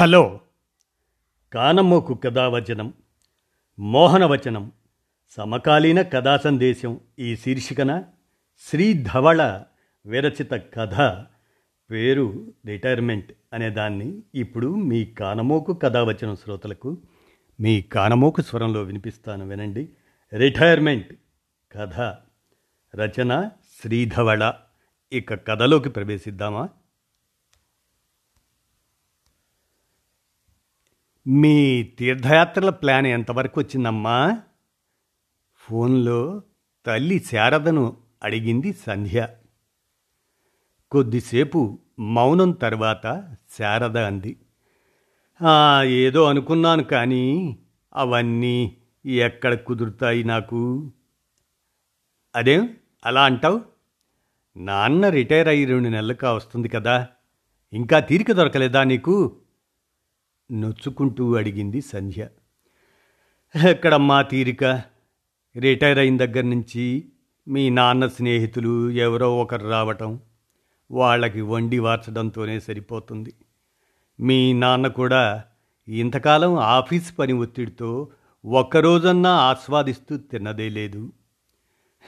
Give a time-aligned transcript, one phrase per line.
[0.00, 0.40] Hello.
[1.52, 2.94] కానమ్మోకు కథావచనం
[3.78, 4.72] మోహనవచనం
[5.30, 8.04] సమకాలీన కథా సందేశం ఈ శీర్షికన
[8.58, 9.62] శ్రీ ధవళ
[10.06, 11.24] విరచిత కథ
[11.90, 16.98] పేరు రిటైర్మెంట్ అనే దాన్ని ఇప్పుడు మీ కానమోకు కథావచనం శ్రోతలకు
[17.60, 19.88] మీ కానమోకు స్వరంలో వినిపిస్తాను వినండి.
[20.34, 21.14] రిటైర్మెంట్
[21.72, 22.00] కథ
[22.96, 23.50] రచన
[23.82, 24.54] శ్రీధవళ
[25.12, 26.68] ఇక కథలోకి ప్రవేశిద్దామా?
[31.30, 34.38] మీ తీర్థయాత్రల ప్లాన్ ఎంతవరకు వచ్చిందమ్మా?
[35.58, 36.42] ఫోన్లో
[36.86, 39.28] తల్లి శారదను అడిగింది సంధ్య.
[40.90, 44.36] కొద్దిసేపు మౌనం తర్వాత శారద అంది.
[45.84, 47.58] ఏదో అనుకున్నాను కానీ
[47.94, 48.76] అవన్నీ
[49.06, 50.92] ఎక్కడ కుదురుతాయి నాకు?
[52.34, 52.76] అదేం?
[53.06, 53.60] అలా అంటావు?
[54.56, 57.08] నాన్న రిటైర్ అయ్యి రెండు నెలలుగా వస్తుంది కదా.
[57.72, 59.39] ఇంకా తీరిక దొరకలేదా నీకు?
[60.52, 62.28] నొచ్చుకుంటూ అడిగింది సంధ్య.
[63.70, 64.64] ఎక్కడమ్మా తీరిక?
[65.56, 67.08] రిటైర్ అయిన దగ్గర నుంచి
[67.48, 70.20] మీ నాన్న స్నేహితులు ఎవరో ఒకరు రావటం
[70.90, 73.34] వాళ్ళకి వండి వార్చడంతోనే సరిపోతుంది.
[74.20, 75.44] మీ నాన్న కూడా
[75.88, 78.08] ఇంతకాలం ఆఫీస్ పని ఒత్తిడితో
[78.44, 81.12] ఒక్కరోజన్నా ఆస్వాదిస్తూ తిన్నదే లేదు.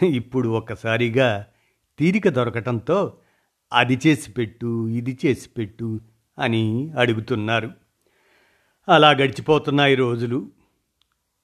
[0.02, 1.46] ఇప్పుడు ఒక్కసారిగా
[1.98, 3.16] తీరిక దొరకటంతో
[3.72, 6.00] అది చేసి పెట్టు ఇది చేసి పెట్టు
[6.38, 7.81] అని అడుగుతున్నారు.
[8.88, 10.50] అలా గడిచిపోతున్నాయి రోజులు.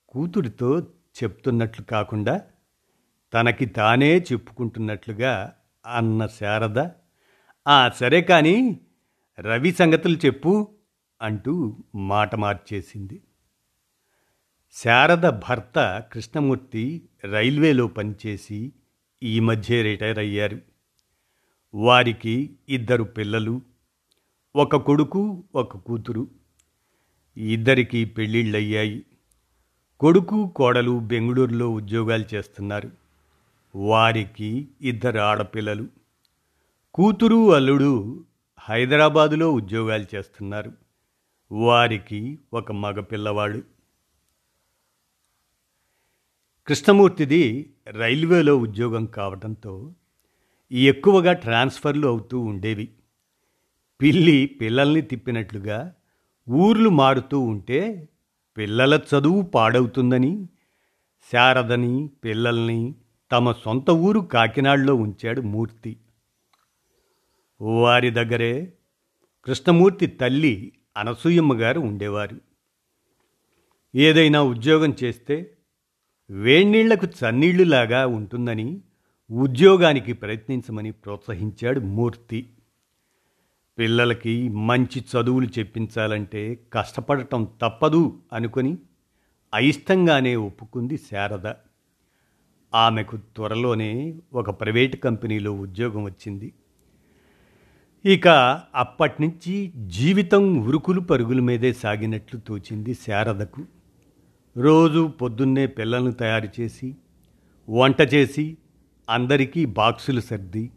[0.09, 0.79] కూతురితో
[1.23, 2.41] చెప్తున్నట్లు కాకుండా
[3.33, 5.53] తనకి తానే చెప్పుకుంటున్నట్లుగా
[5.85, 6.87] అన్న శారద
[7.67, 8.79] ఆ సరే కానీ
[9.39, 10.67] రవి సంగతులు చెప్పు
[11.21, 13.21] అంటూ మాట మార్చేసింది.
[14.71, 18.73] శారద భర్త కృష్ణమూర్తి రైల్వేలో పనిచేసి
[19.23, 20.59] ఈ మధ్య రిటైర్ అయ్యారు.
[21.73, 23.61] వారికి ఇద్దరు పిల్లలు
[24.55, 26.38] ఒక కొడుకు ఒక కూతురు.
[27.39, 29.05] ఇద్దరికీ పెళ్ళిళ్ళయ్యాయి.
[29.99, 32.91] కొడుకు కోడలు బెంగళూరులో ఉద్యోగాలు చేస్తున్నారు.
[33.75, 35.87] వారికి ఇద్దరు ఆడపిల్లలు.
[36.93, 38.23] కూతురు అల్లుడు
[38.59, 40.71] హైదరాబాదులో ఉద్యోగాలు చేస్తున్నారు.
[41.51, 43.63] వారికి ఒక మగ పిల్లవాడు.
[46.67, 49.93] కృష్ణమూర్తిది రైల్వేలో ఉద్యోగం కావడంతో
[50.71, 52.89] ఎక్కువగా ట్రాన్స్ఫర్లు అవుతూ ఉండేవి.
[54.01, 55.93] పిల్లి పిల్లల్ని తిప్పినట్లుగా
[56.51, 58.09] ఊర్లు మారుతూ ఉంటే
[58.57, 60.47] పిల్లల చదువు పాడవుతుందని
[61.31, 62.95] శారదని పిల్లల్ని
[63.31, 65.97] తమ సొంత ఊరు కాకినాడలో ఉంచాడు మూర్తి.
[67.61, 68.73] వారి దగ్గరే
[69.45, 72.41] కృష్ణమూర్తి తల్లి అనసూయమ్మ గారు ఉండేవారు.
[73.95, 75.57] ఏదైనా ఉద్యోగం చేస్తే
[76.31, 78.81] వేణీళ్ళకు చన్నీళ్ళులాగా ఉంటుందని
[79.31, 82.49] ఉద్యోగానికి ప్రయత్నించమని ప్రోత్సహించాడు మూర్తి.
[83.79, 88.77] పిల్లలకి మంచి చదువులు చెప్పించాలంటే కష్టపడటం తప్పదు అనుకొని
[89.53, 91.53] అయిష్టంగానే ఒప్పుకుంది శారద.
[92.73, 96.53] ఆమెకు త్వరలోనే ఒక ప్రైవేట్ కంపెనీలో ఉద్యోగం వచ్చింది.
[98.05, 98.27] ఇక
[98.75, 103.65] అప్పటినుంచి జీవితం ఉరుకులు పరుగుల మీదే సాగినట్లు తోచింది శారదకు.
[104.57, 106.95] రోజు పొద్దున్నే పిల్లలను తయారు చేసి
[107.69, 108.57] వంట చేసి
[109.09, 110.69] అందరికీ బాక్సులు సర్ది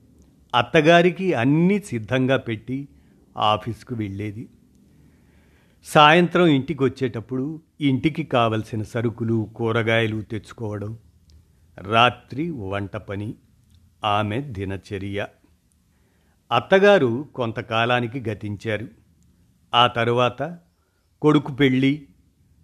[0.55, 2.89] అత్తగారికి అన్నీ సిద్ధంగా పెట్టి
[3.37, 4.48] ఆఫీస్కు వెళ్ళేది.
[5.84, 10.98] సాయంత్రం ఇంటికి వచ్చేటప్పుడు ఇంటికి కావలసిన సరుకులు కూరగాయలు తెచ్చుకోవడం.
[11.78, 13.34] రాత్రి వంట పని
[14.04, 15.26] ఆమె దినచర్య.
[16.53, 18.88] అత్తగారు కొంతకాలానికి గతించారు.
[19.75, 20.59] ఆ తరువాత
[21.22, 22.09] కొడుకు పెళ్ళి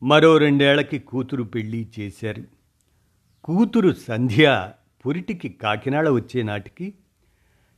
[0.02, 2.44] మరో రెండేళ్ళకి కూతురు పెళ్ళి చేశారు.
[3.44, 4.70] కూతురు సంధ్య
[5.06, 6.94] పురిటికి కాకినాడ వచ్చే నాటికి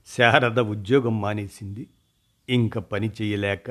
[0.07, 1.87] శారద ఉద్యోగం మానేసింది.
[2.51, 3.71] ఇంక పని చేయలేక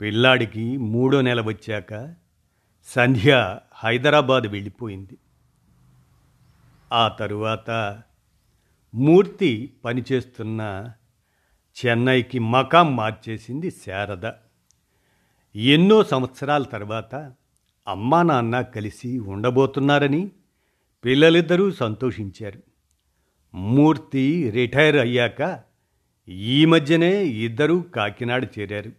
[0.00, 2.14] పిల్లాడికి మూడో నెల వచ్చాక
[2.84, 5.18] సంధ్య హైదరాబాద్ వెళ్ళిపోయింది.
[6.92, 8.02] ఆ తరువాత
[8.94, 10.92] మూర్తి పనిచేస్తున్న
[11.86, 14.32] చెన్నైకి మకాం మార్చేసింది శారద.
[15.56, 17.14] ఎన్నో సంవత్సరాల తర్వాత
[17.88, 20.30] అమ్మా నాన్న కలిసి ఉండబోతున్నారని
[21.04, 22.62] పిల్లలిద్దరూ సంతోషించారు.
[23.54, 25.66] మూర్తి రిటైర్ అయ్యాక
[26.28, 28.92] ఈ మధ్యనే ఇద్దరూ కాకినాడ చేరారు.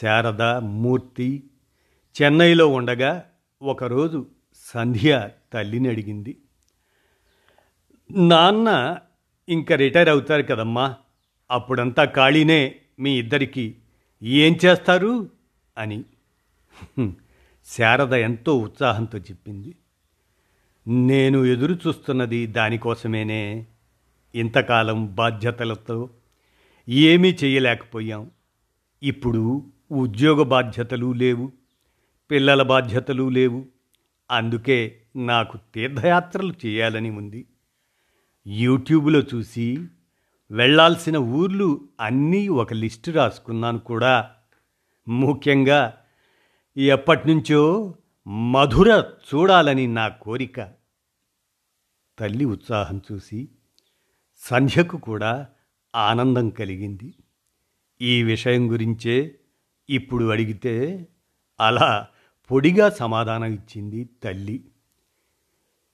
[0.00, 1.44] శారద మూర్తి
[2.22, 3.30] చెన్నైలో ఉండగా
[3.62, 6.36] ఒకరోజు సంధ్య తల్లిని అడిగింది.
[8.10, 8.98] నాన్న
[9.48, 10.96] ఇంకా రిటైర్ అవుతారు కదమ్మా
[11.50, 13.76] అప్పుడంతా ఖాళీనే మీ ఇద్దరికి
[14.22, 15.30] ఏం చేస్తారు?
[15.78, 16.04] అని.
[17.66, 19.74] శారద ఎంతో ఉత్సాహంతో చెప్పింది.
[20.88, 23.66] నేను ఎదురు చూస్తున్నది దానికోసమేనే
[24.34, 26.10] ఇంతకాలం బాధ్యతలతో
[26.88, 28.30] ఏమీ చేయలేకపోయాం.
[29.02, 31.52] ఇప్పుడు ఉద్యోగ బాధ్యతలు లేవు
[32.30, 33.66] పిల్లల బాధ్యతలు లేవు.
[34.30, 37.46] అందుకే నాకు తీర్థయాత్రలు చేయాలని ఉంది.
[38.46, 39.86] యూట్యూబ్లో చూసి
[40.50, 44.30] వెళ్ళాల్సిన ఊర్లు అన్నీ ఒక లిస్టు రాసుకున్నాను కూడా.
[45.08, 45.98] ముఖ్యంగా
[46.76, 47.94] ఎప్పటినుంచో
[48.26, 50.68] మధుర చూడాలని నా కోరిక.
[52.18, 53.48] తల్లి ఉత్సాహం చూసి
[54.44, 55.48] సంధ్యకు కూడా
[55.94, 57.14] ఆనందం కలిగింది.
[58.00, 59.38] ఈ విషయం గురించే
[59.90, 61.06] ఇప్పుడు అడిగితే
[61.60, 62.06] అలా
[62.50, 64.64] పొడిగా సమాధానం ఇచ్చింది తల్లి.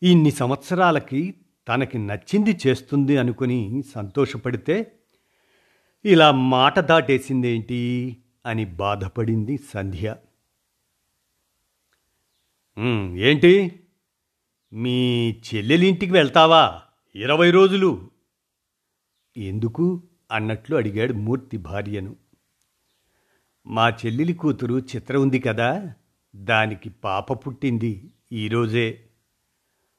[0.02, 1.34] ఇన్ని సంవత్సరాలకి
[1.68, 4.92] తనకి నచ్చింది చేస్తుంది అనుకుని సంతోషపడితే
[6.04, 8.16] ఇలా మాట దాటేసిందేంటి
[8.46, 10.16] అని బాధపడింది సంధ్య.
[13.18, 13.80] ఏంటి?
[14.72, 16.82] మీ చెల్లెలింటికి వెళ్తావా?
[17.14, 18.10] ఇరవై రోజులు
[19.36, 20.02] ఎందుకు
[20.32, 22.16] అన్నట్లు అడిగాడు మూర్తి భార్యను.
[23.66, 25.94] మా చెల్లెలి కూతురు చిత్ర ఉంది కదా
[26.36, 29.04] దానికి పాప పుట్టింది ఈరోజే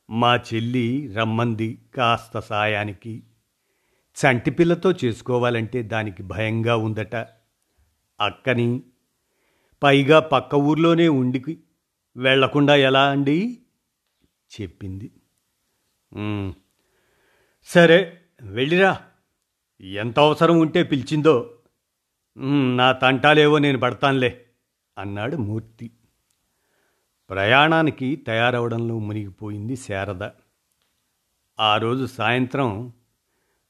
[0.10, 3.24] మా చెల్లి రమ్మంది కాస్త సాయానికి.
[4.26, 7.16] చంటిపిల్లతో చేసుకోవాలంటే దానికి భయంగా ఉందట.
[8.20, 8.84] అక్కని
[9.84, 11.58] పైగా పక్క ఊర్లోనే ఉండి
[12.18, 13.60] వెళ్ళకుండా ఎలా అండి?
[14.62, 15.12] చెప్పింది.
[17.66, 19.09] సరే వెళ్ళిరా.
[19.82, 21.56] ఎంత అవసరం ఉంటే పిలిచిందో.
[22.76, 24.46] నా తంటాలేవో నేను పడతానులే
[24.98, 25.92] అన్నాడు మూర్తి.
[27.30, 30.30] ప్రయాణానికి తయారవడంలో మునిగిపోయింది శారద.
[31.60, 32.94] ఆ రోజు సాయంత్రం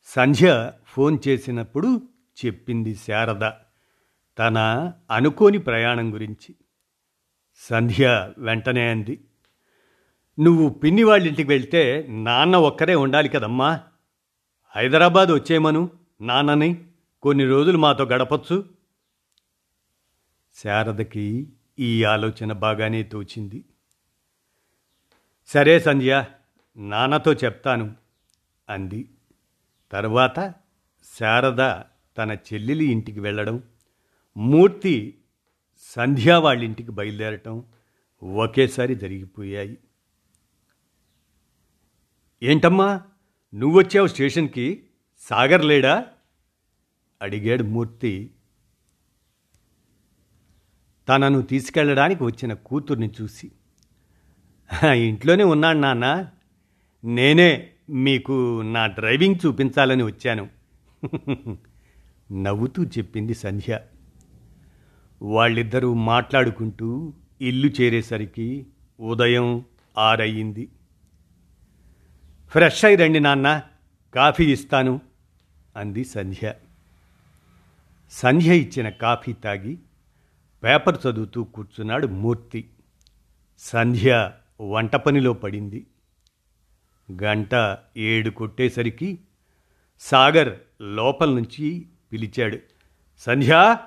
[0.05, 2.01] సంధ్య ఫోన్ చేసినప్పుడు
[2.45, 3.51] చెప్పింది శారద
[4.39, 4.57] తన
[5.11, 6.55] అనుకోని ప్రయాణం గురించి.
[7.57, 9.19] సంధ్య వెంటనే అంది
[10.39, 13.79] నువ్వు పిన్ని వాళ్ళ ఇంటికి వెళ్తే నాన్న ఒక్కరే ఉండాలి కదమ్మా.
[14.75, 16.85] హైదరాబాద్ వచ్చేమను నాన్నని
[17.21, 18.69] కొన్ని రోజులు మాతో గడపచ్చు.
[20.55, 23.65] శారదకి ఈ ఆలోచన బాగానే తోచింది.
[25.47, 26.25] సరే సంధ్య
[26.77, 27.95] నాన్నతో చెప్తాను
[28.69, 29.09] అంది.
[29.91, 30.53] తర్వాత
[31.19, 31.81] శారద
[32.17, 33.63] తన చెల్లెలి ఇంటికి వెళ్ళడం
[34.37, 35.17] మూర్తి
[35.81, 37.63] సంధ్యా వాళ్ళ ఇంటికి బయలుదేరటం
[38.23, 39.77] ఒకేసారి జరిగిపోయాయి.
[42.43, 43.01] ఏంటమ్మా
[43.55, 44.85] నువ్వొచ్చావు స్టేషన్కి?
[45.19, 46.05] సాగర్ లేడా?
[47.21, 48.31] అడిగాడు మూర్తి.
[51.09, 53.51] తనను తీసుకెళ్ళడానికి వచ్చిన కూతుర్ని చూసి.
[54.95, 56.29] ఇంట్లోనే ఉన్నాను నాన్న.
[57.03, 60.49] నేనే మీకు నా డ్రైవింగ్ చూపించాలని వచ్చాను.
[62.31, 63.79] నవ్వుతూ చెప్పింది సంధ్య.
[65.21, 68.65] వాళ్ళిద్దరూ మాట్లాడుకుంటూ ఇల్లు చేరేసరికి
[68.99, 69.65] ఉదయం
[69.97, 70.69] ఆరయ్యింది
[72.47, 73.61] ఫ్రెష్ అయి రండి నాన్న.
[74.15, 75.08] కాఫీ ఇస్తాను.
[75.75, 76.53] అంది సంధ్య.
[78.11, 79.79] సంధ్య ఇచ్చిన కాఫీ తాగి
[80.63, 82.69] పేపర్ చదువుతూ కూర్చున్నాడు మూర్తి.
[83.59, 84.31] సంధ్య
[84.61, 85.87] వంట పనిలో పడింది.
[87.23, 89.19] గంట ఏడు కొట్టేసరికి
[89.99, 92.57] సాగర్ లోపల నుంచి పిలిచాడు
[93.17, 93.77] సంధ్య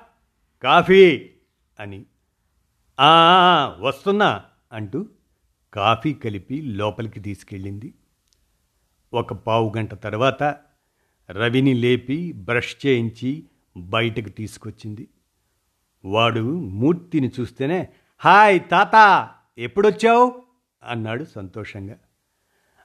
[0.63, 1.29] కాఫీ
[1.79, 2.05] అని.
[3.79, 5.05] వస్తున్నా అంటూ
[5.73, 7.93] కాఫీ కలిపి లోపలికి తీసుకెళ్ళింది.
[9.13, 10.57] ఒక పావు గంట తర్వాత
[11.33, 13.43] రవిని లేపి బ్రష్ చేయించి
[13.77, 15.07] బయటకు తీసుకొచ్చింది.
[16.05, 20.43] వాడు మూర్తిని చూస్తేనే హాయ్ తాత ఎప్పుడొచ్చావు?
[20.83, 21.97] అన్నాడు సంతోషంగా.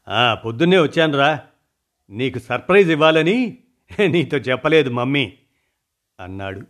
[0.08, 1.40] "ఆ, పొద్దున్నే వచ్చానురా.
[2.10, 3.58] నీకు సర్ప్రైజ్ ఇవ్వాలని
[4.06, 5.32] నీతో చెప్పలేదు మమ్మీ
[6.20, 6.62] అన్నాడు.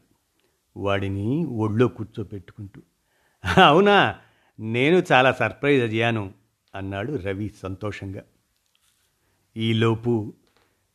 [0.76, 2.82] వాడిని ఒళ్ళో కూర్చోపెట్టుకుంటూ
[3.64, 4.18] అవునా
[4.60, 6.32] నేను చాలా సర్ప్రైజ్ అయ్యాను
[6.74, 8.22] అన్నాడు రవి సంతోషంగా.
[9.56, 10.32] ఈలోపు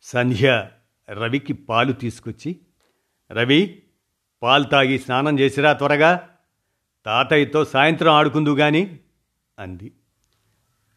[0.04, 0.70] సంధ్య
[1.10, 2.60] రవికి పాలు తీసుకొచ్చి
[3.32, 3.82] రవి
[4.42, 6.28] పాలు తాగి స్నానం చేసిరా త్వరగా.
[7.06, 8.98] తాతయ్యతో సాయంత్రం ఆడుకుందు గాని
[9.58, 9.92] అంది.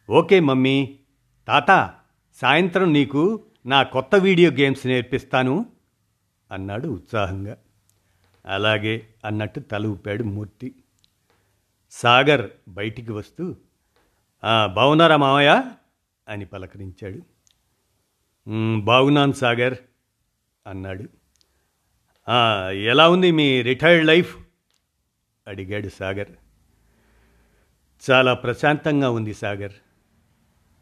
[0.09, 0.99] Okay mummy.
[1.47, 1.93] తాత
[2.35, 5.65] సాయంత్రం నీకు నా కొత్త వీడియో గేమ్స్ నేర్పిస్తాను
[6.51, 7.57] అన్నాడు ఉత్సాహంగా.
[8.45, 10.75] అలాగే అన్నట్టు తల ఊపాడు మూర్తి.
[11.91, 13.55] సాగర్ బయటికి వస్తూ
[14.43, 15.71] బావునారా బాగున్నారా
[16.27, 17.36] అని పలకరించాడు.
[18.77, 19.77] బాగున్నాను సాగర్
[20.67, 21.03] అన్నాడు.
[22.73, 24.37] ఎలా ఉంది మీ రిటైర్డ్ లైఫ్?
[25.47, 26.31] అడిగాడు సాగర్.
[28.11, 29.71] చాలా ప్రశాంతంగా ఉంది సాగర్.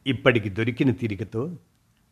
[0.08, 1.58] ఇప్పటికి దొరికిన తీరికతో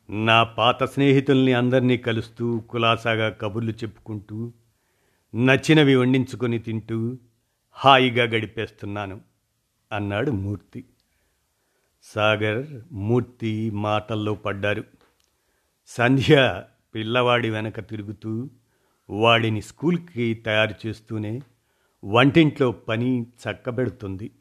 [0.10, 4.52] నా పాత స్నేహితుల్ని అందరినీ కలుస్తూ కులాసాగా కబుర్లు చెప్పుకుంటూ
[5.36, 7.18] నచ్చినవి వండించుకొని తింటూ
[7.72, 9.22] హాయిగా గడిపేస్తున్నాను
[9.92, 10.86] అన్నాడు మూర్తి.
[12.04, 14.84] సాగర్ మూర్తి మాటల్లో పడ్డారు.
[15.88, 16.64] సంధ్య
[16.96, 18.50] పిల్లవాడి వెనక తిరుగుతూ
[19.10, 21.42] వాడిని స్కూల్కి తయారు చేస్తూనే
[22.04, 24.32] వంటింట్లో పని చక్కబెడుతుంది.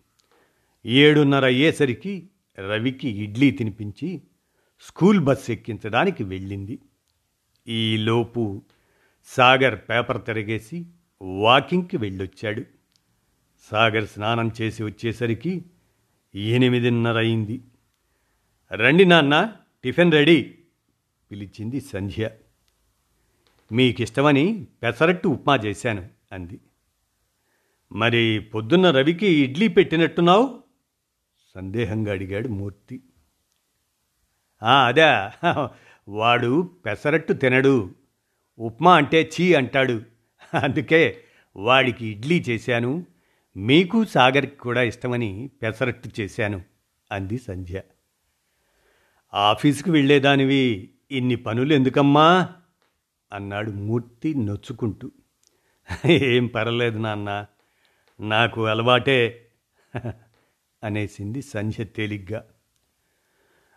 [0.86, 4.22] ఏడున్నర అయ్యేసరికి రవికి ఇడ్లీ తినిపించి
[4.80, 6.78] స్కూల్ బస్ ఎక్కించడానికి వెళ్ళింది.
[7.68, 8.62] ఈలోపు
[9.24, 10.86] సాగర్ పేపర్ తిరగేసి
[11.22, 12.62] వాకింగ్కి వెళ్ళొచ్చాడు.
[13.70, 15.64] సాగర్ స్నానం చేసి వచ్చేసరికి
[16.34, 17.60] ఎనిమిదిన్నర అయింది.
[18.72, 19.52] రండి నాన్న
[19.84, 20.58] టిఫిన్ రెడీ.
[21.32, 22.30] పిలిచింది సంధ్య.
[23.72, 26.60] మీకిష్టమని పెసరట్టు ఉప్మా చేశాను అంది.
[27.92, 30.62] మరి పొద్దున్న రవికి ఇడ్లీ పెట్టినట్టున్నావు?
[31.54, 33.02] సందేహంగా అడిగాడు మూర్తి.
[34.62, 35.30] అదే.
[36.08, 37.94] వాడు పెసరట్టు తినడు.
[38.58, 40.02] ఉప్మా అంటే చీ అంటాడు.
[40.62, 41.24] అందుకే
[41.56, 43.06] వాడికి ఇడ్లీ చేశాను.
[43.56, 46.62] మీకు సాగర్కి కూడా ఇష్టమని పెసరట్టు చేశాను
[47.12, 47.82] అంది సంధ్య.
[49.34, 52.48] ఆఫీసుకు వెళ్ళేదానివి ఇన్ని పనులు ఎందుకమ్మా
[53.32, 55.10] అన్నాడు మూర్తి నొచ్చుకుంటూ.
[56.06, 57.46] ఏం పర్లేదు నాన్న
[58.20, 59.48] నాకు అలవాటే
[60.84, 62.44] అనేసింది సంధ్య తేలిగ్గా.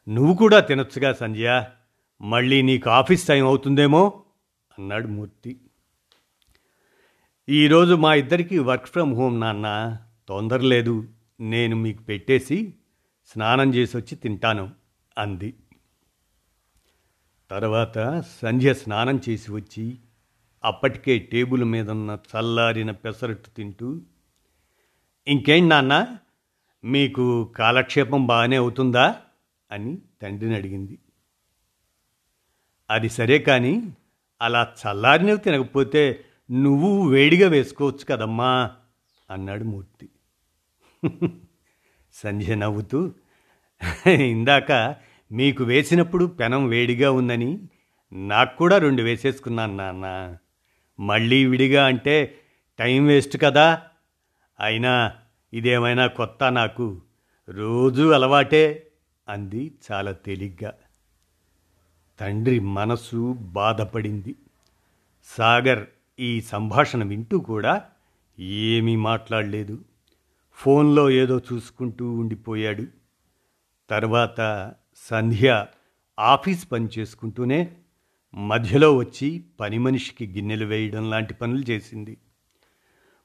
[0.07, 1.65] నువ్వు కూడా తినొచ్చుగా సంధ్య
[2.21, 4.23] మళ్ళీ నీకు ఆఫీస్ టైం అవుతుందేమో?
[4.79, 5.59] అన్నాడు మూర్తి.
[7.49, 11.07] ఈరోజు మా ఇద్దరికి వర్క్ ఫ్రమ్ హోమ్ నాన్న తొందర లేదు
[11.39, 12.73] నేను మీకు పెట్టేసి
[13.25, 14.71] స్నానం చేసి వచ్చి తింటాను
[15.17, 15.53] అంది.
[17.51, 19.97] తర్వాత సంధ్య స్నానం చేసి వచ్చి
[20.63, 24.01] అప్పటికే టేబుల్ మీద ఉన్న చల్లారిన పెసరట్టు తింటూ
[25.27, 26.17] ఇంకేంటి నాన్న
[26.83, 29.21] మీకు కాలక్షేపం బాగానే అవుతుందా?
[29.71, 30.99] అని తండ్రిని అడిగింది.
[32.89, 33.93] అది సరే కానీ
[34.41, 38.71] అలా చల్లారినవి తినకపోతే నువ్వు వేడిగా వేసుకోవచ్చు కదమ్మా
[39.29, 40.09] అన్నాడు మూర్తి.
[42.13, 43.13] సంధ్య నవ్వుతూ
[44.09, 44.95] ఇందాక
[45.31, 47.59] మీకు వేసినప్పుడు పెనం వేడిగా ఉందని
[48.13, 50.37] నాకు కూడా రెండు వేసేసుకున్నాను నాన్న.
[50.99, 52.37] మళ్ళీ విడిగా అంటే
[52.79, 53.81] టైం వేస్ట్ కదా.
[54.59, 55.13] అయినా
[55.53, 57.01] ఇదేమైనా కొత్త నాకు?
[57.49, 58.87] రోజూ అలవాటే
[59.29, 60.73] అంది చాలా తేలిగ్గా.
[62.19, 64.35] తండ్రి మనసు బాధపడింది.
[65.25, 65.87] సాగర్
[66.19, 67.81] ఈ సంభాషణ వింటూ కూడా
[68.39, 69.83] ఏమీ మాట్లాడలేదు.
[70.53, 72.83] ఫోన్లో ఏదో చూసుకుంటూ ఉండిపోయాడు.
[73.89, 75.65] తర్వాత సంధ్య
[76.19, 77.77] ఆఫీస్ పని చేసుకుంటూనే
[78.33, 82.17] మధ్యలో వచ్చి పని మనిషికి గిన్నెలు వేయడం లాంటి పనులు చేసింది.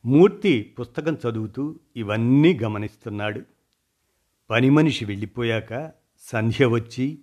[0.04, 3.42] మూర్తి పుస్తకం చదువుతూ ఇవన్నీ గమనిస్తున్నాడు.
[4.50, 7.18] పని మనిషి వెళ్ళిపోయాక సంధ్య వచ్చి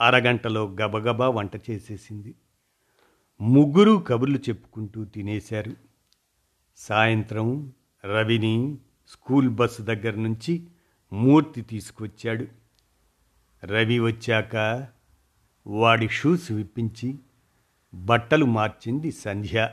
[0.00, 2.34] అరగంటలో గబగబా వంట చేసేసింది.
[3.40, 5.76] ముగ్గురు కబుర్లు చెప్పుకుంటూ తినేశారు.
[6.76, 7.72] సాయంత్రం
[8.04, 8.78] రవిని
[9.08, 10.66] స్కూల్ బస్సు దగ్గర నుంచి
[11.12, 12.59] మూర్తి తీసుకొచ్చాడు
[13.64, 14.86] రవి వచ్చాక
[15.66, 17.18] వాడి షూస్ విప్పించి
[17.94, 19.70] బట్టలు మార్చింది సంధ్య.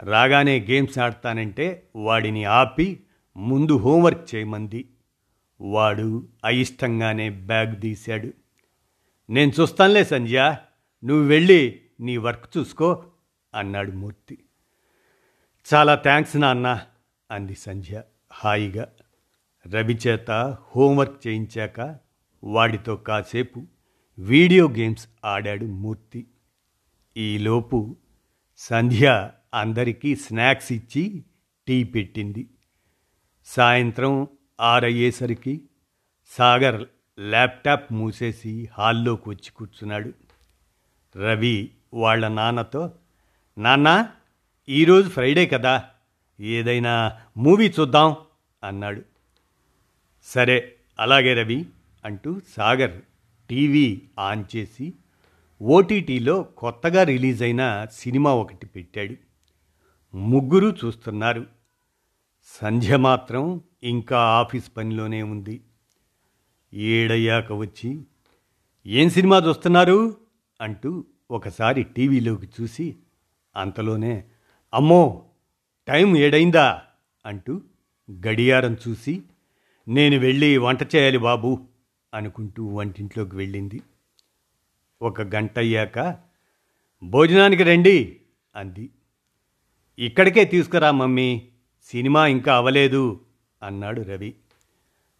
[0.00, 3.00] రాగానే గేమ్స్ ఆడతానంటే వాడిని ఆపి
[3.36, 4.88] ముందు హోంవర్క్ చేయమంది.
[5.60, 8.32] వాడు అయిష్టంగానే బ్యాగ్ తీశాడు.
[9.30, 10.56] నేను చూస్తానులే సంధ్య
[11.04, 13.04] నువ్వు వెళ్ళి నీ వర్క్ చూసుకో
[13.54, 14.38] అన్నాడు మూర్తి.
[15.74, 16.86] చాలా థ్యాంక్స్ నాన్న
[17.30, 18.02] అంది సంధ్య
[18.32, 18.88] హాయిగా.
[19.66, 20.30] రవి చేత
[20.76, 22.03] హోంవర్క్ చేయించాక
[22.44, 23.62] వాడితో కాసేపు
[24.18, 26.26] వీడియో గేమ్స్ ఆడాడు మూర్తి.
[27.16, 27.96] ఈలోపు
[28.56, 31.24] సంధ్య అందరికీ స్నాక్స్ ఇచ్చి
[31.68, 32.46] టీ పెట్టింది.
[33.44, 34.28] సాయంత్రం
[34.60, 35.60] ఆరయ్యేసరికి
[36.26, 36.86] సాగర్
[37.20, 40.12] ల్యాప్టాప్ మూసేసి హాల్లోకి వచ్చి కూర్చున్నాడు.
[41.16, 42.92] రవి వాళ్ళ నాన్నతో
[43.58, 44.10] నాన్న
[44.68, 45.84] ఈరోజు ఫ్రైడే కదా
[46.40, 48.16] ఏదైనా మూవీ చూద్దాం
[48.64, 49.02] అన్నాడు.
[50.24, 51.66] సరే అలాగే రవి
[52.04, 53.02] అంటూ సాగర్
[53.50, 54.94] టీవీ ఆన్ చేసి
[55.62, 59.14] ఓటీటీలో కొత్తగా రిలీజ్ అయిన సినిమా ఒకటి పెట్టాడు.
[60.16, 61.46] ముగ్గురు చూస్తున్నారు.
[62.44, 65.60] సంధ్య మాత్రం ఇంకా ఆఫీస్ పనిలోనే ఉంది.
[66.74, 68.02] ఏడయ్యాక వచ్చి
[68.86, 70.16] ఏం సినిమా చూస్తున్నారు?
[70.60, 72.96] అంటూ ఒకసారి టీవీలోకి చూసి
[73.56, 74.24] అంతలోనే
[74.74, 75.24] అమ్మో
[75.88, 76.82] టైం ఏడైందా?
[77.26, 77.60] అంటూ
[78.12, 79.22] గడియారం చూసి
[79.88, 81.73] నేను వెళ్ళి వంట చేయాలి బాబు.
[82.14, 83.82] అనుకుంటూ వంటింట్లోకి వెళ్ళింది.
[85.02, 86.18] ఒక గంట అయ్యాక
[87.02, 88.20] భోజనానికి రండి
[88.56, 88.90] అంది.
[89.98, 91.48] ఇక్కడికే తీసుకురా మమ్మీ
[91.84, 93.20] సినిమా ఇంకా అవలేదు
[93.62, 94.34] అన్నాడు రవి.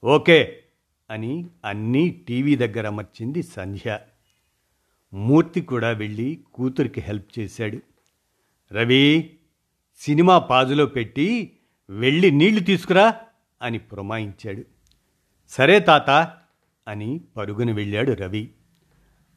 [0.04, 0.64] ఓకే
[1.10, 4.00] అని అన్నీ టీవీ దగ్గర అమర్చింది సంధ్య.
[5.14, 7.80] మూర్తి కూడా వెళ్ళి కూతురికి హెల్ప్ చేశాడు.
[8.72, 9.36] రవి
[10.00, 11.52] సినిమా పాజులో పెట్టి
[11.90, 13.20] వెళ్ళి నీళ్ళు తీసుకురా
[13.62, 14.62] అని పురమాయించాడు.
[15.48, 16.38] సరే తాత
[16.88, 18.50] అని పరుగున వెళ్ళాడు రవి.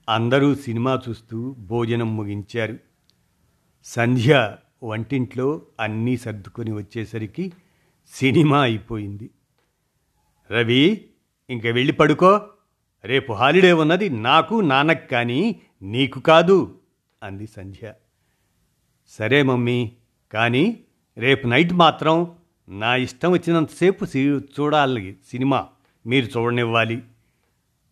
[0.10, 2.77] అందరూ సినిమా చూస్తూ భోజనం ముగించారు.
[3.86, 7.54] సంధ్య వంటింట్లో అన్నీ సర్దుకొని వచ్చేసరికి
[8.13, 9.30] సినిమా అయిపోయింది.
[10.51, 11.06] రవి
[11.50, 12.48] ఇంక వెళ్ళి పడుకో.
[13.06, 16.80] రేపు హాలిడే ఉన్నది నాకు నాన్నకు కానీ నీకు కాదు
[17.24, 17.94] అంది సంధ్య.
[19.08, 19.92] సరే మమ్మీ
[20.32, 20.84] కానీ
[21.18, 22.36] రేపు నైట్ మాత్రం
[22.70, 24.06] నా ఇష్టం వచ్చినంతసేపు
[24.60, 25.68] చూడాలి సినిమా.
[26.06, 27.04] మీరు చూడనివ్వాలి.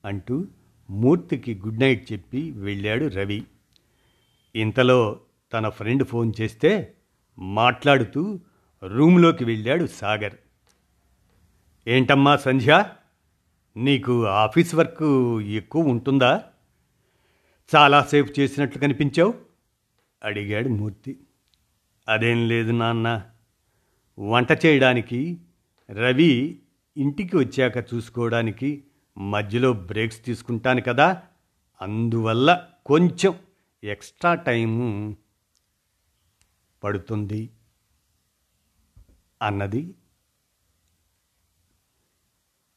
[0.06, 0.48] అంటూ
[0.90, 3.44] మూర్తికి గుడ్ నైట్ చెప్పి వెళ్ళాడు రవి.
[4.56, 5.20] ఇంతలో
[5.54, 6.94] తన ఫ్రెండ్ ఫోన్ చేస్తే
[7.40, 8.40] మాట్లాడుతూ
[8.84, 10.34] రూమ్లోకి వెళ్ళాడు సాగర్.
[11.88, 12.86] ఏంటమ్మా సంధ్య
[13.78, 15.04] నీకు ఆఫీస్ వర్క్
[15.42, 16.44] ఎక్కువ ఉంటుందా?
[17.76, 19.34] చాలాసేపు చేసినట్లు కనిపించావు?
[20.24, 21.20] అడిగాడు మూర్తి.
[22.10, 23.22] అదేం లేదు నాన్న.
[24.20, 25.38] వంట చేయడానికి
[25.92, 26.60] రవి
[26.98, 28.84] ఇంటికి వచ్చాక చూసుకోవడానికి
[29.18, 31.24] మధ్యలో బ్రేక్స్ తీసుకుంటాను కదా.
[31.82, 33.40] అందువల్ల కొంచెం
[33.84, 35.18] ఎక్స్ట్రా టైము
[36.84, 37.50] పడుతుంది
[39.42, 39.96] అన్నది.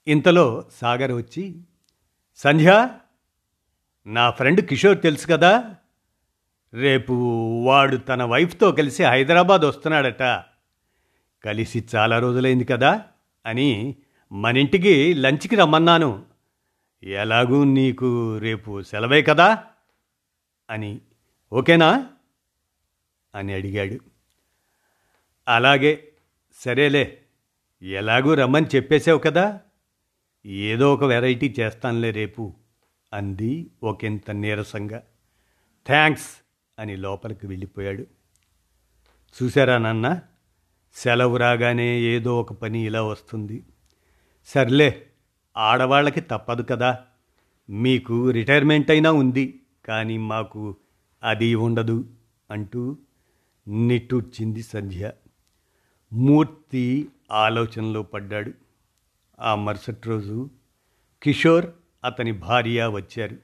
[0.07, 1.61] ఇంతలో సాగర్ వచ్చి
[2.37, 2.89] సంధ్య
[4.07, 5.77] నా ఫ్రెండ్ కిషోర్ తెలుసు కదా.
[6.75, 7.13] రేపు
[7.67, 10.23] వాడు తన వైఫ్తో కలిసి హైదరాబాద్ వస్తున్నాడట.
[11.45, 13.05] కలిసి చాలా రోజులైంది కదా
[13.47, 13.97] అని
[14.33, 16.28] మన ఇంటికి లంచ్కి రమ్మన్నాను.
[17.03, 19.65] ఎలాగూ నీకు రేపు సెలవే కదా?
[20.71, 21.01] అని
[21.53, 22.11] ఓకేనా?
[23.35, 23.99] అని అడిగాడు.
[25.49, 26.13] అలాగే
[26.55, 27.23] సరేలే
[27.83, 29.61] ఎలాగూ రమ్మని చెప్పేశావు కదా?
[30.47, 32.55] ఏదో ఒక వెరైటీ చేస్తానులే రేపు
[33.13, 35.03] అంది ఒకంత నీరసంగా.
[35.87, 36.37] థ్యాంక్స్
[36.79, 38.07] అని లోపలికి వెళ్ళిపోయాడు.
[39.43, 40.21] చూసారా నాన్న
[40.95, 43.65] సెలవు రాగానే ఏదో ఒక పని ఇలా వస్తుంది.
[44.47, 45.08] సర్లే
[45.59, 46.99] ఆడవాళ్ళకి తప్పదు కదా.
[47.71, 50.77] మీకు రిటైర్మెంట్ అయినా ఉంది కానీ మాకు
[51.23, 52.05] అది ఉండదు
[52.51, 52.97] అంటూ
[53.69, 55.13] నిట్టూర్చింది సంధ్య.
[56.13, 58.53] మూర్తి ఆలోచనలో పడ్డాడు.
[59.41, 60.51] ఆ మరుసటి రోజు
[61.23, 61.67] కిషోర్
[62.05, 63.37] అతని భార్య వచ్చారు.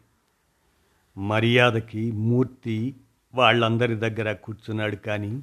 [1.19, 2.97] మర్యాదకి మూర్తి
[3.35, 5.43] వాళ్ళందరి దగ్గర కూర్చున్నాడు కానీ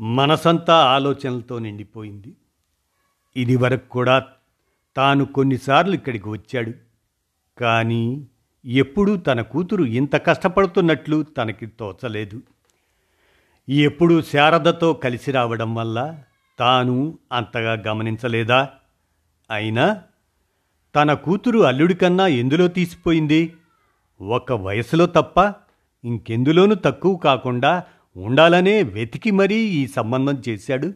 [0.00, 2.36] మనసంతా ఆలోచనలతో నిండిపోయింది.
[3.36, 4.26] ఇది వరకు కూడా
[4.98, 6.72] తాను కొన్నిసార్లు ఇక్కడికి వచ్చాడు.
[7.60, 8.26] కానీ
[8.66, 12.42] ఎప్పుడూ తన కూతురు ఇంత కష్టపడుతున్నట్లు తనకి తోచలేదు.
[13.68, 16.18] ఎప్పుడూ శారదతో కలిసి రావడం వల్ల
[16.58, 18.68] తాను అంతగా గమనించలేదా?
[19.50, 20.02] అయినా
[20.94, 23.54] తన కూతురు అల్లుడి కన్నా ఎందులో తీసిపోయింది?
[24.20, 25.54] ఒక వయసులో తప్ప
[26.04, 27.82] ఇంకెందులోనూ తక్కువ కాకుండా
[28.16, 30.92] ఉండాలనే వెతికి మరీ ఈ సంబంధం చేశాడు.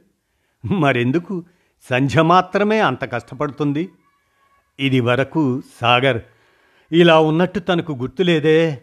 [0.67, 1.45] మరెందుకు?
[1.91, 3.89] సంధ్య మాత్రమే అంత కష్టపడుతుంది.
[4.81, 6.23] ఇది వరకు సాగర్
[6.93, 8.83] ఇలా ఉన్నట్టు తనకు గుర్తులేదే.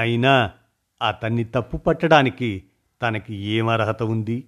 [0.00, 0.50] అయినా
[1.08, 2.62] అతన్ని తప్పు పట్టడానికి
[3.02, 4.44] తనకి ఏం అర్హత ఉంది?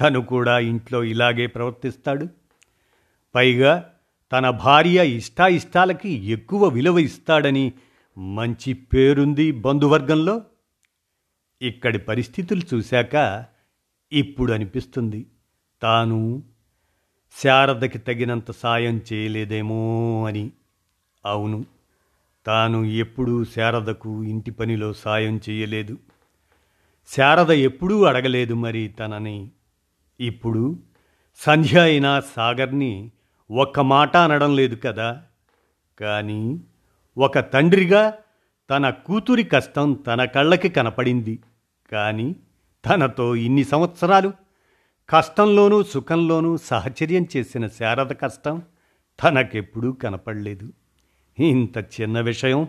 [0.00, 2.28] తను కూడా ఇంట్లో ఇలాగే ప్రవర్తిస్తాడు.
[3.34, 3.90] పైగా
[4.32, 7.72] తన భార్య ఇష్టాయిష్టాలకి ఎక్కువ విలువ ఇస్తాడని
[8.18, 10.42] మంచి పేరుంది బంధువర్గంలో.
[11.62, 13.44] ఇక్కడి పరిస్థితులు చూశాక
[14.12, 15.26] ఇప్పుడు అనిపిస్తుంది.
[15.82, 16.42] తాను
[17.36, 20.50] శారదకి తగినంత సాయం చేయలేదేమో అని.
[21.26, 21.64] అవును
[22.46, 25.96] తాను ఎప్పుడూ శారదకు ఇంటి పనిలో సాయం చేయలేదు.
[27.16, 29.50] శారద ఎప్పుడూ అడగలేదు మరి తనని.
[30.20, 30.78] ఇప్పుడు
[31.36, 33.10] సంధ్య అయినా సాగర్ని
[33.50, 35.22] ఒక్క మాట అనడం లేదు కదా.
[36.00, 36.60] కానీ
[37.18, 38.14] ఒక తండ్రిగా
[38.70, 41.38] తన కూతురి కష్టం తన కళ్ళకి కనపడింది.
[41.92, 42.36] కానీ
[42.86, 44.32] తనతో ఇన్ని సంవత్సరాలు
[45.10, 48.62] కష్టంలోనూ సుఖంలోనూ సహచర్యం చేసిన శారద కష్టం
[49.24, 50.72] తనకెప్పుడూ కనపడలేదు.
[51.38, 52.68] ఇంత చిన్న విషయం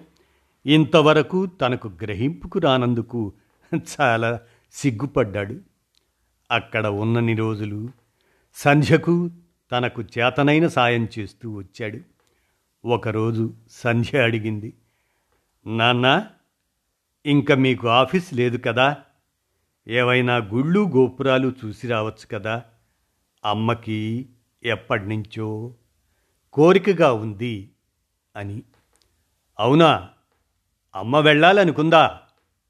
[0.65, 3.33] ఇంతవరకు తనకు గ్రహింపుకు రానందుకు
[3.75, 4.39] చాలా
[4.71, 5.59] సిగ్గుపడ్డాడు.
[6.51, 7.89] అక్కడ ఉన్నన్ని రోజులు
[8.55, 9.29] సంధ్యకు
[9.71, 11.99] తనకు చేతనైన సాయం చేస్తూ వచ్చాడు.
[12.85, 14.73] ఒకరోజు సంధ్య అడిగింది
[15.67, 16.27] నాన్న
[17.25, 18.97] ఇంక మీకు ఆఫీస్ లేదు కదా?
[19.89, 22.63] ఏవైనా గుళ్ళు గోపురాలు చూసి రావచ్చు కదా.
[23.45, 24.29] అమ్మకి
[24.63, 25.73] ఎప్పటినుంచో
[26.53, 27.69] కోరికగా ఉంది
[28.35, 28.63] అని.
[29.59, 30.09] అవునా?
[30.95, 32.19] అమ్మ వెళ్ళాలనుకుందా?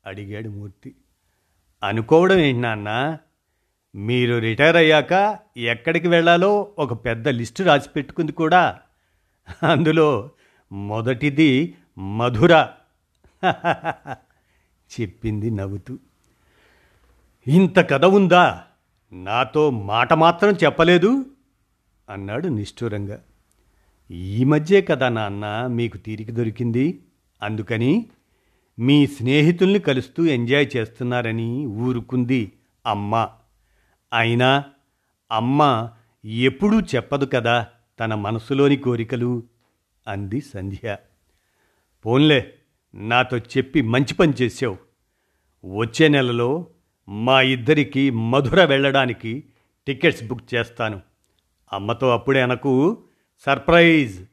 [0.05, 0.95] అడిగాడు మూర్తి.
[1.83, 3.17] అనుకోవడం ఏంటి నాన్న?
[3.95, 8.79] మీరు రిటైర్ అయ్యాక ఎక్కడికి వెళ్ళాలో ఒక పెద్ద లిస్టు రాసి పెట్టుకుంది కూడా.
[9.63, 10.31] అందులో
[10.71, 12.67] మొదటిది మధుర.
[15.01, 15.99] చెప్పింది నవ్వుతూ.
[17.47, 18.63] ఇంత కథ ఉందా?
[19.13, 21.25] నాతో మాట మాత్రం చెప్పలేదు
[22.09, 23.21] అన్నాడు నిష్ఠూరంగా.
[24.11, 27.03] ఈ మధ్యే కదా నాన్న మీకు తీరిక దొరికింది.
[27.41, 28.05] అందుకని
[28.79, 32.51] మీ స్నేహితుల్ని కలుస్తూ ఎంజాయ్ చేస్తున్నారని ఊరుకుంది
[32.85, 33.29] అమ్మ.
[34.13, 34.63] అయినా
[35.31, 35.89] అమ్మ
[36.25, 37.67] ఎప్పుడూ చెప్పదు కదా
[37.99, 39.43] తన మనసులోని కోరికలు
[40.07, 40.97] అంది సంధ్య.
[42.05, 42.53] పోన్లే
[42.93, 44.77] నాతో చెప్పి మంచి పని చేసావు
[45.65, 46.67] వచ్చే నెలలో
[47.09, 49.43] మా ఇద్దరికి మధుర వెళ్ళడానికి
[49.87, 51.01] టికెట్స్ బుక్ చేస్తాను.
[51.73, 53.03] అమ్మతో అప్పుడే అనకు
[53.39, 54.25] సర్ప్రైజ్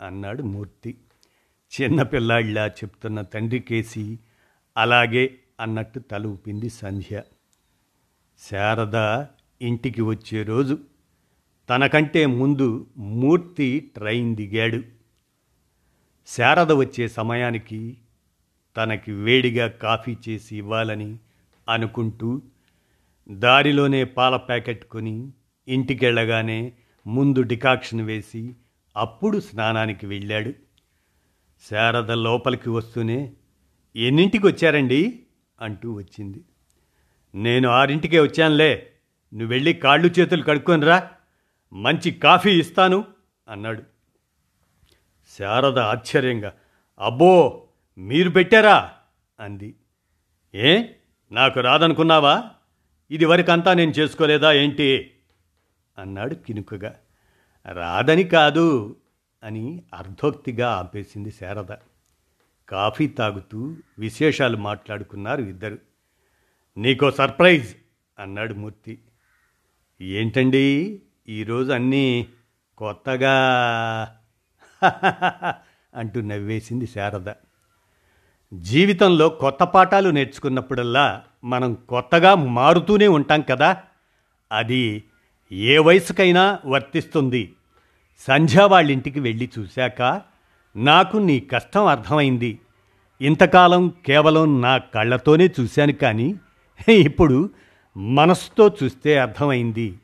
[0.00, 0.96] అన్నాడు మూర్తి.
[1.72, 4.18] చిన్నపిల్లాళ్ళ చెప్తున్న తండ్రి కేసి
[4.76, 7.22] అలాగే అన్నట్టు తల ఊపింది సంధ్య.
[8.38, 9.24] శారద
[9.62, 10.78] ఇంటికి వచ్చే రోజు
[11.70, 14.82] తనకంటే ముందు మూర్తి ట్రైన్ దిగాడు.
[16.26, 17.96] శారద వచ్చే సమయానికి
[18.76, 21.16] తనకి వేడిగా కాఫీ చేసి ఇవ్వాలని
[21.68, 22.42] అనుకుంటూ
[23.30, 25.32] దారిలోనే పాల ప్యాకెట్ కొని
[25.68, 26.72] ఇంటికెళ్ళగానే
[27.06, 28.54] ముందు డికాక్షన్ వేసి
[28.96, 30.52] అప్పుడు స్నానానికి వెళ్ళాడు.
[31.70, 33.32] శారద లోపలికి వస్తూనే
[33.96, 35.22] ఎన్నింటికి వచ్చారండి
[35.60, 36.44] అంటూ వచ్చింది.
[37.34, 38.92] నేను ఆరింటికే వచ్చానులే.
[39.34, 41.10] నువ్వు వెళ్ళి కాళ్ళు చేతులు కడుక్కొనిరా
[41.72, 43.04] మంచి కాఫీ ఇస్తాను
[43.48, 43.82] అన్నాడు.
[45.38, 46.52] శారద ఆశ్చర్యంగా
[47.00, 47.66] అబ్బో
[47.98, 48.92] మీరు పెట్టారా?
[49.40, 49.74] అంది.
[50.54, 50.82] ఏ?
[51.32, 52.50] నాకు రాదనుకున్నావా?
[53.10, 55.10] ఇది వరకంతా నేను చేసుకోలేదా ఏంటి?
[55.98, 56.96] అన్నాడు కినుకగా.
[57.72, 58.96] రాదని కాదు
[59.42, 61.76] అని అర్ధోక్తిగా ఆపేసింది శారద.
[62.68, 65.78] కాఫీ తాగుతూ విశేషాలు మాట్లాడుకున్నారు ఇద్దరు.
[66.76, 67.74] నీకో సర్ప్రైజ్
[68.18, 68.98] అన్నాడు మూర్తి.
[70.00, 71.02] ఏంటండి?
[71.28, 72.28] ఈరోజు అన్నీ
[72.78, 73.34] కొత్తగా?
[75.94, 77.28] అంటూ నవ్వేసింది శారద.
[78.54, 83.76] జీవితంలో కొత్త పాఠాలు నేర్చుకున్నప్పుడల్లా మనం కొత్తగా మారుతూనే ఉంటాం కదా.
[84.52, 85.04] అది
[85.52, 87.52] ఏ వయసుకైనా వర్తిస్తుంది.
[88.18, 90.22] సంధ్యా వాళ్ళింటికి వెళ్ళి చూశాక
[90.76, 92.58] నాకు నీ కష్టం అర్థమైంది.
[93.20, 96.34] ఇంతకాలం కేవలం నా కళ్ళతోనే చూశాను కానీ
[96.88, 97.50] ఇప్పుడు
[97.96, 99.98] మనసుతో చూస్తే అర్థమైంది.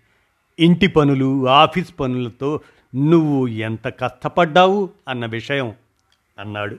[0.58, 2.60] ఇంటి పనులు ఆఫీస్ పనులతో
[2.94, 5.74] నువ్వు ఎంత కష్టపడ్డావు అన్న విషయం
[6.38, 6.76] అన్నాడు.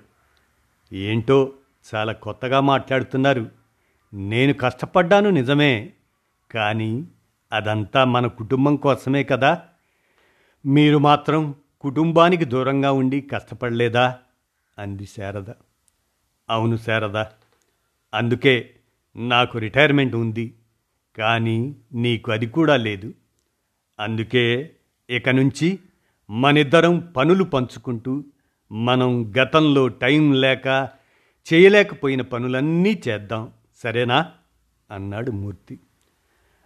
[0.93, 1.54] ఏంటో
[1.95, 3.52] చాలా కొత్తగా మాట్లాడుతున్నారు.
[4.13, 5.93] నేను కష్టపడ్డాను నిజమే
[6.52, 7.08] కానీ
[7.52, 9.63] అదంతా మన కుటుంబం కోసమే కదా.
[10.65, 14.19] మీరు మాత్రం కుటుంబానికి దూరంగా ఉండి కష్టపడలేదా?
[14.78, 15.50] అంది శారద.
[16.50, 17.17] అవును శారద.
[18.13, 18.76] అందుకే
[19.15, 20.54] నాకు రిటైర్మెంట్ ఉంది
[21.17, 23.13] కానీ నీకు అది కూడా లేదు.
[24.00, 24.71] అందుకే
[25.10, 25.80] ఇక నుంచి
[26.30, 28.23] మనిద్దరం పనులు పంచుకుంటూ
[28.71, 30.89] మనం గతంలో టైం లేక
[31.53, 33.51] చేయలేకపోయిన పనులన్నీ చేద్దాం
[33.84, 34.32] సరేనా?
[34.91, 35.80] అన్నాడు మూర్తి.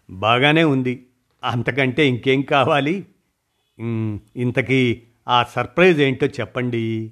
[0.10, 1.08] బాగానే ఉంది.
[1.44, 3.06] అంతకంటే ఇంకేం కావాలి?
[4.36, 7.12] ఇంతకీ ఆ సర్ప్రైజ్ ఏంటో చెప్పండి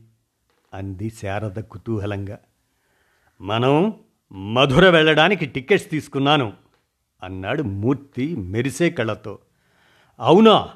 [0.74, 2.38] అంది శారద కుతూహలంగా.
[3.42, 3.94] మనం
[4.32, 6.54] మధుర వెళ్ళడానికి టికెట్స్ తీసుకున్నాను
[7.24, 9.40] అన్నాడు మూర్తి మెరిసే కళ్ళతో.
[10.20, 10.70] అవునా?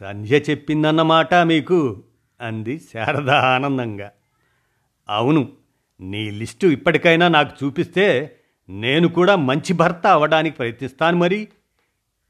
[0.00, 2.02] సంధ్య చెప్పిందన్నమాట మీకు.
[2.40, 4.10] అంది శారద ఆనందంగా.
[5.08, 5.52] అవును
[6.00, 8.36] నీ లిస్టు ఇప్పటికైనా నాకు చూపిస్తే
[8.68, 11.48] నేను కూడా మంచి భర్త అవడానికి ప్రయత్నిస్తాను మరి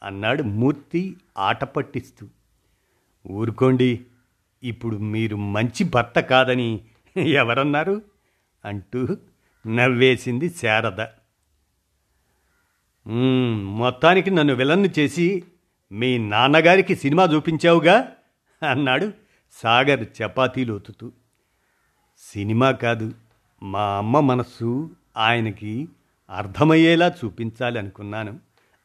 [0.03, 2.27] అన్నాడు మూర్తి ఆట పట్టిస్తూ
[3.31, 4.01] ఊరుకోండి
[4.63, 6.81] ఇప్పుడు మీరు మంచి భర్త కాదని
[7.17, 8.03] ఎవరన్నారు?
[8.65, 9.17] అంటూ
[9.67, 11.01] నవ్వేసింది శారద.
[13.77, 15.43] మొత్తానికి నన్ను విలన్ను చేసి
[15.93, 17.97] మీ నాన్నగారికి సినిమా చూపించావుగా
[18.63, 19.13] అన్నాడు
[19.53, 21.13] సాగర్ చపాతీలు ఒత్తుతూ
[22.19, 23.15] సినిమా కాదు
[23.63, 25.89] మా అమ్మ మనస్సు ఆయనకి
[26.31, 28.41] అర్థమయ్యేలా చూపించాలి అనుకున్నాను.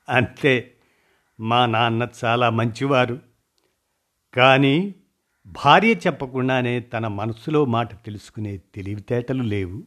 [0.10, 0.76] అంతే
[1.40, 3.20] మా నాన్న చాలా మంచివారు.
[4.34, 4.96] కానీ
[5.46, 9.84] భార్య చెప్పకుండానే తన మనసులో మాట తెలుసుకునే తెలివితేటలు లేవు.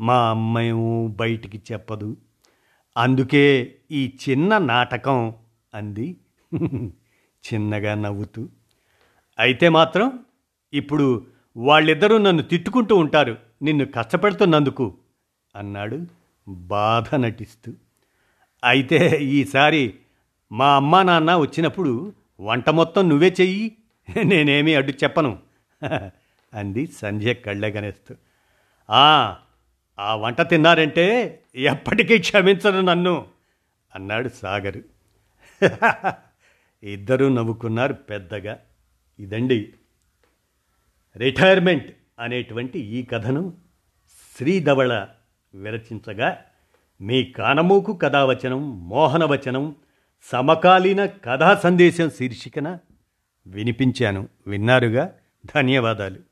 [0.00, 2.16] మా అమ్మేమో బయటికి చెప్పదు.
[2.96, 5.34] అందుకే ఈ చిన్న నాటకం
[5.74, 6.20] అంది.
[7.54, 8.48] చిన్నగా నవ్వుతూ.
[9.38, 10.06] అయితే మాత్రం
[10.72, 11.06] ఇప్పుడు
[11.56, 13.34] వాళ్ళిద్దరూ నన్ను తిట్టుకుంటూ ఉంటారు.
[13.62, 14.86] నిన్ను కష్టపెడుతున్నందుకు
[15.54, 15.98] అన్నాడు
[16.48, 17.70] బాధ నటిస్తూ.
[18.62, 19.94] అయితే ఈసారి
[20.50, 21.92] మా అమ్మా నాన్న వచ్చినప్పుడు
[22.40, 23.64] వంట మొత్తం నువ్వే చెయ్యి
[24.24, 25.32] నేనేమీ అడ్డు చెప్పను
[26.52, 28.12] అంది సంధ్య కళ్ళగనేస్తూ.
[28.88, 31.06] ఆ వంట తిన్నారంటే
[31.56, 33.14] ఎప్పటికీ క్షమించను నన్ను
[33.94, 34.82] అన్నాడు సాగరు.
[36.82, 38.54] ఇద్దరూ నవ్వుకున్నారు పెద్దగా.
[39.20, 39.72] ఇదండి
[41.16, 43.56] రిటైర్మెంట్ అనేటువంటి ఈ కథను
[44.36, 45.08] శ్రీధవళ
[45.54, 46.44] విరచించగా
[47.00, 49.76] మీ కానమూకు కథావచనం మోహనవచనం
[50.22, 52.78] సమకాలీన కథా సందేశం శీర్షికన
[53.46, 54.28] వినిపించాను.
[54.46, 55.12] విన్నారుగా?
[55.54, 56.27] ధన్యవాదాలు.